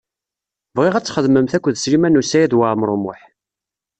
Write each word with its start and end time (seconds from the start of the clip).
Bɣiɣ 0.75 0.93
ad 0.95 1.05
txedmemt 1.05 1.53
akked 1.57 1.75
Sliman 1.77 2.19
U 2.19 2.23
Saɛid 2.23 2.57
Waɛmaṛ 2.57 2.89
U 2.95 2.97
Muḥ. 3.03 3.21